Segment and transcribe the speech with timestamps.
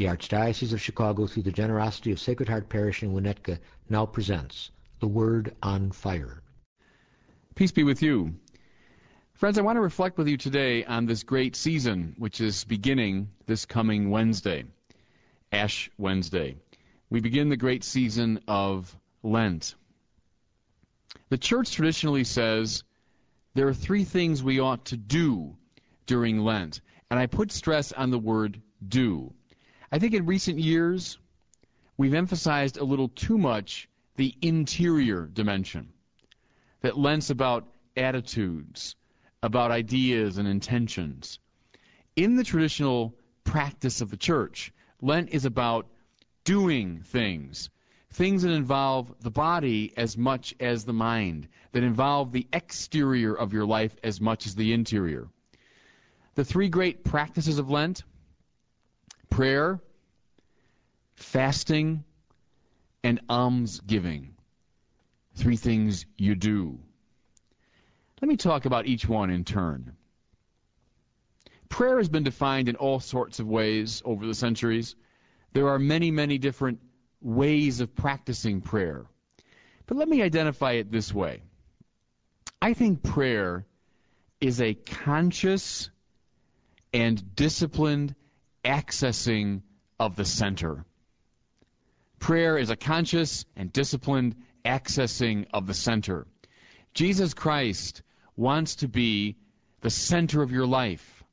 [0.00, 3.58] The Archdiocese of Chicago, through the generosity of Sacred Heart Parish in Winnetka,
[3.90, 6.42] now presents The Word on Fire.
[7.54, 8.34] Peace be with you.
[9.34, 13.28] Friends, I want to reflect with you today on this great season, which is beginning
[13.44, 14.64] this coming Wednesday,
[15.52, 16.56] Ash Wednesday.
[17.10, 19.74] We begin the great season of Lent.
[21.28, 22.84] The church traditionally says
[23.52, 25.54] there are three things we ought to do
[26.06, 26.80] during Lent,
[27.10, 29.34] and I put stress on the word do.
[29.92, 31.18] I think in recent years,
[31.96, 35.92] we've emphasized a little too much the interior dimension.
[36.80, 38.94] That Lent's about attitudes,
[39.42, 41.40] about ideas and intentions.
[42.14, 45.88] In the traditional practice of the church, Lent is about
[46.44, 47.68] doing things,
[48.12, 53.52] things that involve the body as much as the mind, that involve the exterior of
[53.52, 55.26] your life as much as the interior.
[56.36, 58.04] The three great practices of Lent
[59.30, 59.80] prayer,
[61.14, 62.04] fasting,
[63.02, 64.34] and almsgiving.
[65.34, 66.78] Three things you do.
[68.20, 69.92] Let me talk about each one in turn.
[71.70, 74.96] Prayer has been defined in all sorts of ways over the centuries.
[75.52, 76.80] There are many, many different
[77.22, 79.06] ways of practicing prayer.
[79.86, 81.42] But let me identify it this way
[82.60, 83.66] I think prayer
[84.40, 85.90] is a conscious
[86.92, 88.14] and disciplined
[88.64, 89.62] accessing
[89.98, 90.84] of the center.
[92.18, 96.26] Prayer is a conscious and disciplined accessing of the center.
[96.94, 98.02] Jesus Christ
[98.36, 99.36] wants to be
[99.80, 101.24] the center of your life.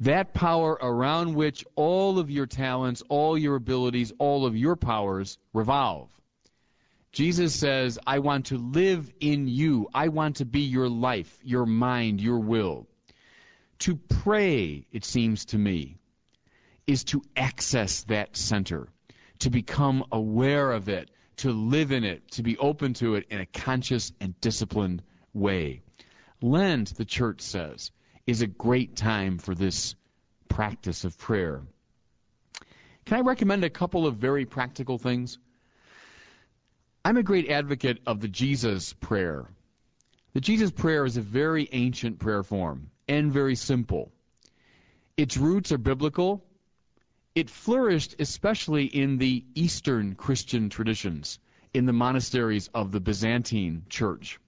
[0.00, 5.36] That power around which all of your talents, all your abilities, all of your powers
[5.52, 6.08] revolve.
[7.12, 9.88] Jesus says, I want to live in you.
[9.92, 12.86] I want to be your life, your mind, your will.
[13.80, 15.96] To pray, it seems to me,
[16.86, 18.88] is to access that center,
[19.38, 23.40] to become aware of it, to live in it, to be open to it in
[23.40, 25.02] a conscious and disciplined
[25.32, 25.80] way.
[26.42, 27.90] Lent, the church says,
[28.26, 29.94] is a great time for this
[30.50, 31.62] practice of prayer.
[33.06, 35.38] Can I recommend a couple of very practical things?
[37.02, 39.46] I'm a great advocate of the Jesus prayer.
[40.34, 44.12] The Jesus prayer is a very ancient prayer form and very simple.
[45.16, 46.44] Its roots are biblical.
[47.34, 51.40] It flourished especially in the Eastern Christian traditions,
[51.74, 54.38] in the monasteries of the Byzantine church.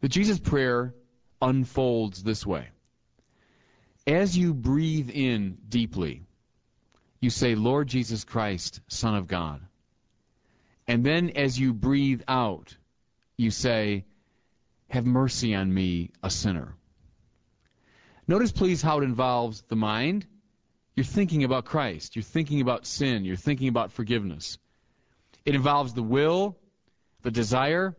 [0.00, 0.94] The Jesus prayer
[1.42, 2.68] unfolds this way.
[4.06, 6.22] As you breathe in deeply,
[7.20, 9.60] you say, Lord Jesus Christ, Son of God.
[10.88, 12.74] And then as you breathe out,
[13.36, 14.06] you say,
[14.94, 16.76] have mercy on me, a sinner.
[18.28, 20.24] Notice, please, how it involves the mind.
[20.94, 22.14] You're thinking about Christ.
[22.14, 23.24] You're thinking about sin.
[23.24, 24.56] You're thinking about forgiveness.
[25.44, 26.56] It involves the will,
[27.22, 27.96] the desire,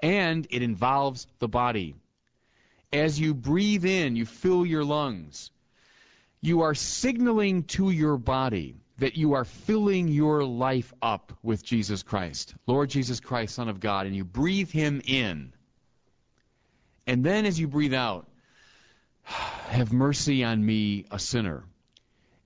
[0.00, 1.94] and it involves the body.
[2.92, 5.52] As you breathe in, you fill your lungs.
[6.40, 12.02] You are signaling to your body that you are filling your life up with Jesus
[12.02, 15.52] Christ, Lord Jesus Christ, Son of God, and you breathe Him in.
[17.06, 18.26] And then as you breathe out,
[19.22, 21.64] have mercy on me, a sinner.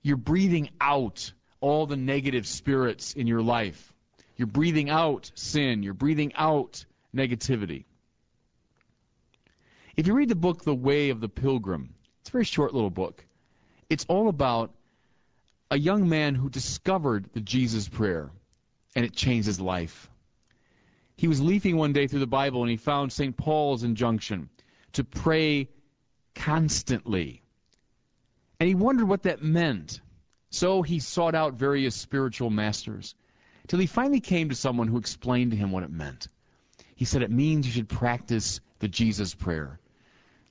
[0.03, 3.93] You're breathing out all the negative spirits in your life.
[4.35, 5.83] You're breathing out sin.
[5.83, 6.85] You're breathing out
[7.15, 7.85] negativity.
[9.95, 12.89] If you read the book The Way of the Pilgrim, it's a very short little
[12.89, 13.25] book.
[13.89, 14.71] It's all about
[15.69, 18.31] a young man who discovered the Jesus prayer,
[18.95, 20.09] and it changed his life.
[21.21, 23.37] He was leafing one day through the Bible and he found St.
[23.37, 24.49] Paul's injunction
[24.93, 25.69] to pray
[26.33, 27.43] constantly.
[28.59, 30.01] And he wondered what that meant.
[30.49, 33.13] So he sought out various spiritual masters
[33.67, 36.27] till he finally came to someone who explained to him what it meant.
[36.95, 39.79] He said it means you should practice the Jesus prayer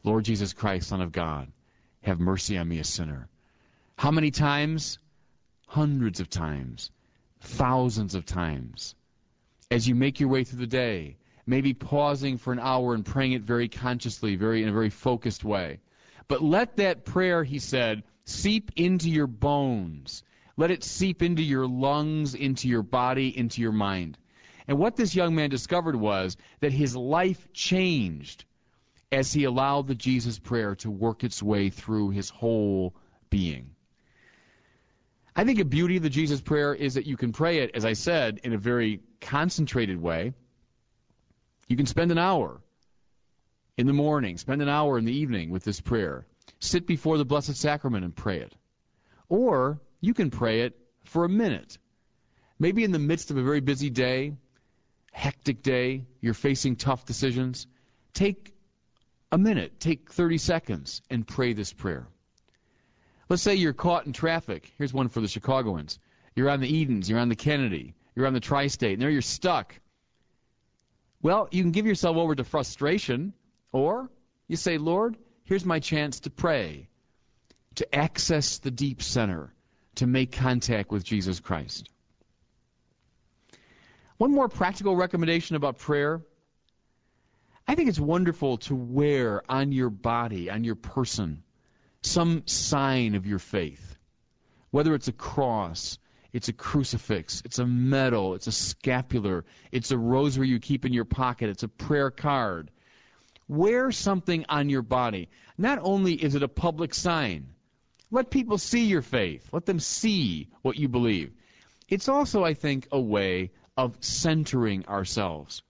[0.04, 1.50] Lord Jesus Christ, Son of God,
[2.02, 3.28] have mercy on me, a sinner.
[3.96, 5.00] How many times?
[5.66, 6.92] Hundreds of times,
[7.40, 8.94] thousands of times.
[9.70, 13.32] As you make your way through the day, maybe pausing for an hour and praying
[13.32, 15.78] it very consciously, very in a very focused way.
[16.26, 20.24] But let that prayer, he said, seep into your bones.
[20.56, 24.18] Let it seep into your lungs, into your body, into your mind.
[24.66, 28.44] And what this young man discovered was that his life changed
[29.12, 32.94] as he allowed the Jesus prayer to work its way through his whole
[33.30, 33.70] being.
[35.36, 37.84] I think a beauty of the Jesus prayer is that you can pray it, as
[37.84, 40.32] I said, in a very concentrated way.
[41.68, 42.60] You can spend an hour
[43.76, 46.26] in the morning, spend an hour in the evening with this prayer.
[46.58, 48.54] Sit before the Blessed Sacrament and pray it.
[49.28, 51.78] Or you can pray it for a minute.
[52.58, 54.34] Maybe in the midst of a very busy day,
[55.12, 57.66] hectic day, you're facing tough decisions.
[58.12, 58.54] Take
[59.32, 62.08] a minute, take 30 seconds, and pray this prayer.
[63.30, 64.72] Let's say you're caught in traffic.
[64.76, 66.00] Here's one for the Chicagoans.
[66.34, 69.08] You're on the Edens, you're on the Kennedy, you're on the Tri State, and there
[69.08, 69.78] you're stuck.
[71.22, 73.32] Well, you can give yourself over to frustration,
[73.70, 74.10] or
[74.48, 76.88] you say, Lord, here's my chance to pray,
[77.76, 79.54] to access the deep center,
[79.94, 81.88] to make contact with Jesus Christ.
[84.16, 86.20] One more practical recommendation about prayer.
[87.68, 91.44] I think it's wonderful to wear on your body, on your person,
[92.02, 93.96] some sign of your faith.
[94.70, 95.98] Whether it's a cross,
[96.32, 100.92] it's a crucifix, it's a medal, it's a scapular, it's a rosary you keep in
[100.92, 102.70] your pocket, it's a prayer card.
[103.48, 105.28] Wear something on your body.
[105.58, 107.48] Not only is it a public sign,
[108.12, 111.32] let people see your faith, let them see what you believe.
[111.88, 115.62] It's also, I think, a way of centering ourselves.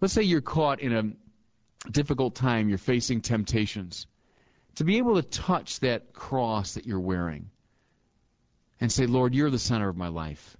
[0.00, 4.06] Let's say you're caught in a difficult time, you're facing temptations
[4.76, 7.50] to be able to touch that cross that you're wearing
[8.80, 10.56] and say, Lord, you're the center of my life.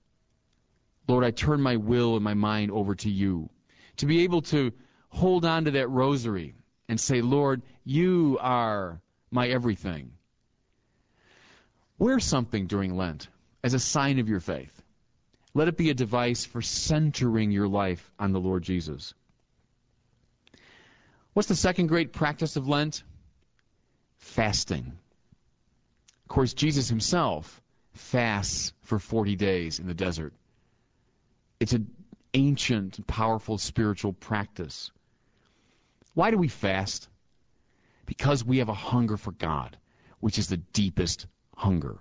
[1.09, 3.49] Lord, I turn my will and my mind over to you.
[3.97, 4.73] To be able to
[5.09, 6.55] hold on to that rosary
[6.89, 10.13] and say, Lord, you are my everything.
[11.99, 13.29] Wear something during Lent
[13.63, 14.83] as a sign of your faith.
[15.53, 19.15] Let it be a device for centering your life on the Lord Jesus.
[21.33, 23.03] What's the second great practice of Lent?
[24.21, 24.93] Fasting.
[26.25, 27.61] Of course, Jesus himself
[27.93, 30.33] fasts for 40 days in the desert.
[31.59, 31.91] It's an
[32.35, 34.93] ancient powerful spiritual practice.
[36.15, 37.09] Why do we fast?
[38.07, 39.77] Because we have a hunger for God,
[40.21, 41.27] which is the deepest
[41.57, 41.99] hunger.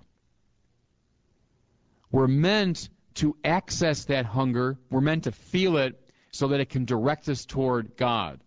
[2.12, 4.78] We're meant to access that hunger.
[4.90, 6.00] We're meant to feel it
[6.32, 8.40] so that it can direct us toward God.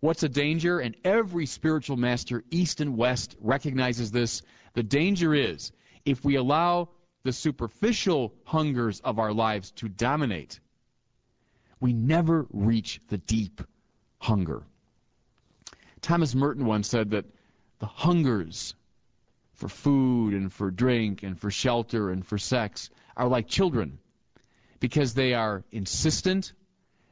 [0.00, 0.80] What's a danger?
[0.80, 4.42] And every spiritual master, east and west, recognizes this.
[4.74, 5.72] The danger is
[6.04, 6.88] if we allow
[7.22, 10.60] the superficial hungers of our lives to dominate,
[11.80, 13.60] we never reach the deep
[14.18, 14.62] hunger.
[16.00, 17.26] Thomas Merton once said that
[17.78, 18.74] the hungers
[19.52, 23.98] for food and for drink and for shelter and for sex are like children
[24.78, 26.54] because they are insistent,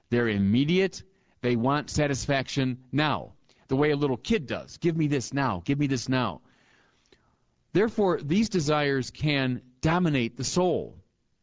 [0.09, 1.03] they're immediate,
[1.41, 3.33] they want satisfaction now,
[3.69, 4.77] the way a little kid does.
[4.79, 5.63] Give me this now.
[5.65, 6.41] Give me this now.
[7.73, 10.97] Therefore, these desires can dominate the soul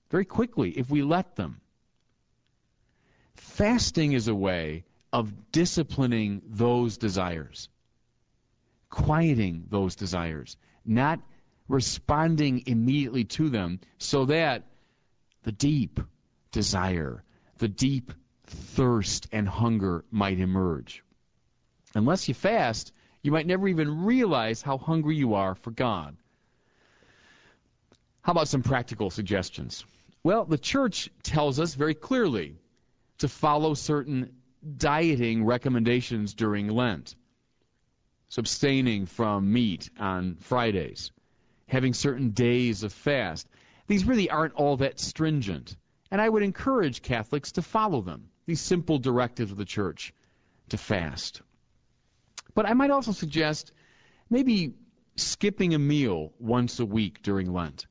[0.09, 1.61] very quickly if we let them.
[3.35, 4.83] Fasting is a way
[5.13, 7.69] of disciplining those desires,
[8.89, 11.19] quieting those desires, not
[11.67, 14.63] responding immediately to them, so that
[15.43, 15.99] the deep
[16.51, 17.23] desire,
[17.57, 18.11] the deep
[18.47, 21.03] thirst and hunger might emerge.
[21.95, 26.15] Unless you fast, you might never even realize how hungry you are for God.
[28.21, 29.85] How about some practical suggestions?
[30.23, 32.55] Well, the church tells us very clearly
[33.17, 34.31] to follow certain
[34.77, 37.15] dieting recommendations during Lent.
[38.29, 41.11] So abstaining from meat on Fridays,
[41.67, 43.47] having certain days of fast.
[43.87, 45.77] These really aren't all that stringent,
[46.11, 50.13] and I would encourage Catholics to follow them these simple directives of the church
[50.69, 51.41] to fast.
[52.53, 53.71] But I might also suggest
[54.29, 54.73] maybe
[55.15, 57.87] skipping a meal once a week during Lent.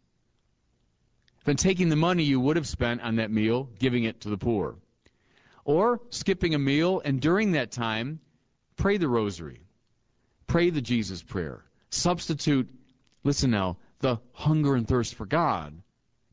[1.44, 4.38] Then taking the money you would have spent on that meal, giving it to the
[4.38, 4.76] poor.
[5.64, 8.20] Or skipping a meal and during that time,
[8.76, 9.60] pray the rosary.
[10.46, 11.64] Pray the Jesus prayer.
[11.90, 12.68] Substitute,
[13.24, 15.80] listen now, the hunger and thirst for God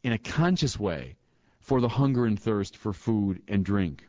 [0.03, 1.15] in a conscious way
[1.59, 4.07] for the hunger and thirst for food and drink.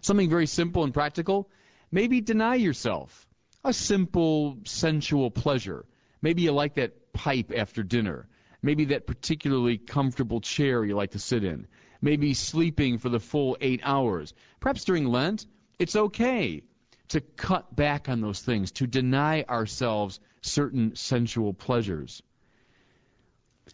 [0.00, 1.50] Something very simple and practical.
[1.90, 3.26] Maybe deny yourself
[3.64, 5.84] a simple sensual pleasure.
[6.22, 8.28] Maybe you like that pipe after dinner.
[8.62, 11.66] Maybe that particularly comfortable chair you like to sit in.
[12.00, 14.34] Maybe sleeping for the full eight hours.
[14.60, 15.46] Perhaps during Lent,
[15.78, 16.62] it's okay
[17.08, 22.22] to cut back on those things, to deny ourselves certain sensual pleasures.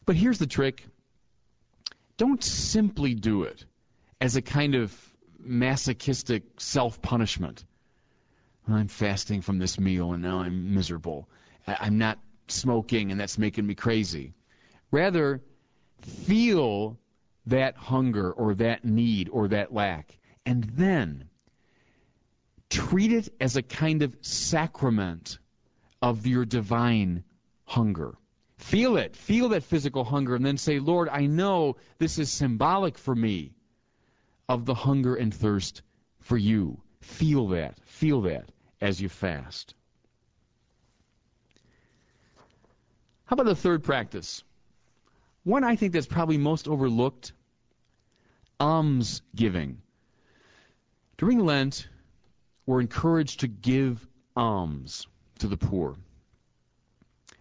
[0.07, 0.87] But here's the trick
[2.17, 3.65] don't simply do it
[4.21, 5.14] as a kind of
[5.45, 7.65] masochistic self punishment.
[8.69, 11.29] I'm fasting from this meal and now I'm miserable.
[11.67, 14.33] I'm not smoking and that's making me crazy.
[14.91, 15.43] Rather,
[16.01, 16.99] feel
[17.47, 21.29] that hunger or that need or that lack and then
[22.71, 25.39] treat it as a kind of sacrament
[26.03, 27.23] of your divine
[27.65, 28.15] hunger.
[28.57, 29.15] Feel it.
[29.15, 33.54] Feel that physical hunger and then say, Lord, I know this is symbolic for me
[34.49, 35.83] of the hunger and thirst
[36.21, 36.81] for you.
[37.01, 37.79] Feel that.
[37.85, 39.75] Feel that as you fast.
[43.27, 44.43] How about the third practice?
[45.45, 47.33] One I think that's probably most overlooked
[48.61, 49.79] alms giving.
[51.17, 51.89] During Lent,
[52.67, 55.07] we're encouraged to give alms
[55.39, 55.97] to the poor.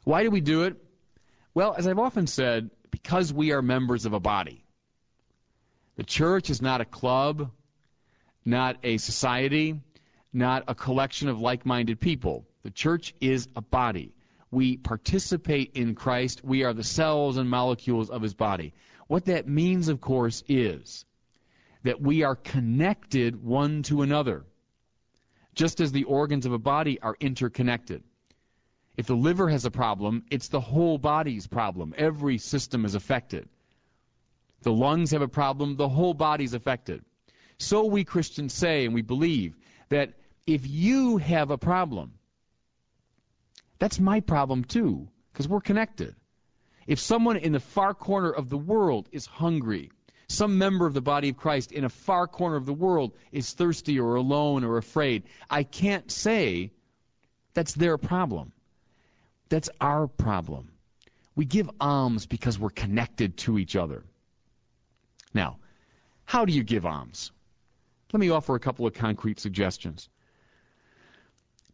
[0.03, 0.75] Why do we do it?
[1.53, 4.62] Well, as I've often said, because we are members of a body.
[5.95, 7.51] The church is not a club,
[8.45, 9.79] not a society,
[10.33, 12.45] not a collection of like minded people.
[12.63, 14.13] The church is a body.
[14.50, 16.43] We participate in Christ.
[16.43, 18.73] We are the cells and molecules of his body.
[19.07, 21.05] What that means, of course, is
[21.83, 24.45] that we are connected one to another,
[25.53, 28.03] just as the organs of a body are interconnected.
[28.95, 31.93] If the liver has a problem, it's the whole body's problem.
[31.97, 33.50] Every system is affected.
[34.63, 37.03] The lungs have a problem, the whole body's affected.
[37.60, 39.55] So we Christians say and we believe
[39.89, 40.13] that
[40.48, 42.13] if you have a problem,
[43.79, 46.15] that's my problem too, because we're connected.
[46.88, 49.91] If someone in the far corner of the world is hungry,
[50.27, 53.51] some member of the body of Christ in a far corner of the world is
[53.51, 56.72] thirsty or alone or afraid, I can't say
[57.53, 58.51] that's their problem.
[59.50, 60.72] That's our problem.
[61.36, 64.03] We give alms because we're connected to each other.
[65.34, 65.58] Now,
[66.25, 67.32] how do you give alms?
[68.12, 70.10] Let me offer a couple of concrete suggestions.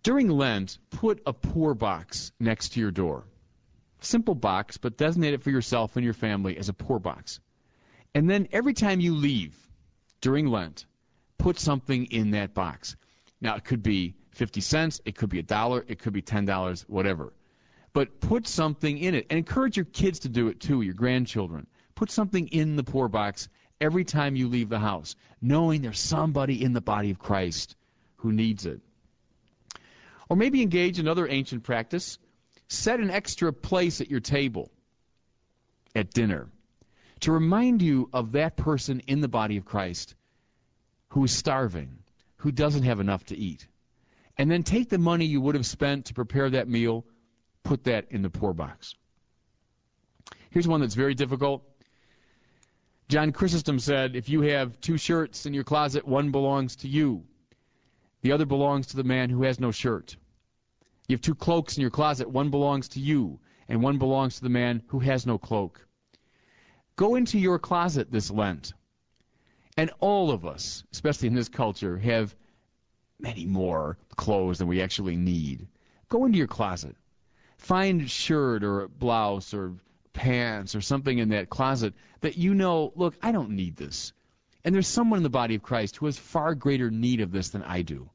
[0.04, 3.26] During Lent, put a poor box next to your door.
[4.00, 7.42] Simple box, but designate it for yourself and your family as a poor box.
[8.16, 9.68] And then every time you leave
[10.22, 10.86] during Lent,
[11.38, 12.96] put something in that box.
[13.42, 16.82] Now, it could be 50 cents, it could be a dollar, it could be $10,
[16.88, 17.34] whatever
[17.94, 19.26] but put something in it.
[19.30, 21.68] And encourage your kids to do it too, your grandchildren.
[22.00, 23.50] Put something in the poor box
[23.82, 27.76] every time you leave the house, knowing there's somebody in the body of Christ
[28.16, 28.80] who needs it.
[30.30, 32.18] Or maybe engage another ancient practice.
[32.70, 34.72] Set an extra place at your table
[35.94, 36.48] at dinner
[37.20, 40.16] to remind you of that person in the body of Christ
[41.10, 41.98] who is starving,
[42.38, 43.68] who doesn't have enough to eat.
[44.38, 47.04] And then take the money you would have spent to prepare that meal
[47.64, 48.96] put that in the poor box.
[50.50, 51.69] Here's one that's very difficult.
[53.10, 57.24] John Chrysostom said, if you have two shirts in your closet, one belongs to you.
[58.22, 60.16] The other belongs to the man who has no shirt.
[61.08, 64.44] You have two cloaks in your closet, one belongs to you, and one belongs to
[64.44, 65.84] the man who has no cloak.
[66.98, 68.74] Go into your closet this Lent.
[69.76, 72.36] And all of us, especially in this culture, have
[73.20, 75.68] many more clothes than we actually need.
[76.10, 76.96] Go into your closet
[77.60, 79.76] find a shirt or a blouse or
[80.14, 84.14] pants or something in that closet that you know, look, I don't need this.
[84.64, 87.50] And there's someone in the body of Christ who has far greater need of this
[87.50, 88.10] than I do.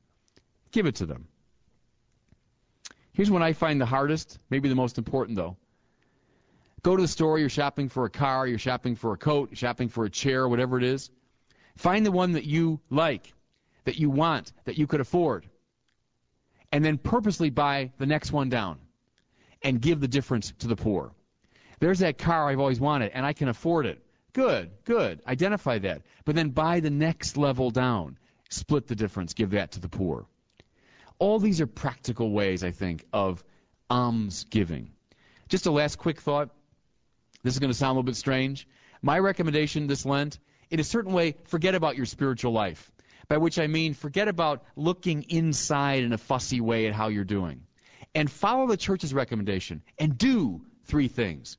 [0.72, 1.26] Give it to them.
[3.12, 5.56] Here's one I find the hardest, maybe the most important though.
[6.82, 9.88] Go to the store, you're shopping for a car, you're shopping for a coat, shopping
[9.88, 11.10] for a chair, whatever it is.
[11.76, 13.32] Find the one that you like,
[13.84, 15.46] that you want, that you could afford.
[16.72, 18.78] And then purposely buy the next one down
[19.62, 21.12] and give the difference to the poor.
[21.84, 24.02] There's that car I've always wanted, and I can afford it.
[24.32, 25.20] Good, good.
[25.26, 26.00] Identify that.
[26.24, 28.16] But then buy the next level down.
[28.48, 29.34] Split the difference.
[29.34, 30.24] Give that to the poor.
[31.18, 33.44] All these are practical ways, I think, of
[33.90, 34.92] alms giving.
[35.50, 36.48] Just a last quick thought.
[37.42, 38.66] This is going to sound a little bit strange.
[39.02, 40.38] My recommendation this Lent,
[40.70, 42.92] in a certain way, forget about your spiritual life.
[43.28, 47.24] By which I mean, forget about looking inside in a fussy way at how you're
[47.24, 47.60] doing
[48.14, 51.58] and follow the church's recommendation and do three things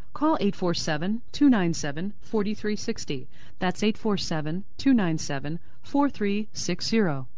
[0.13, 3.29] call 847 297 4360.
[3.59, 7.30] That's 847 297 4360.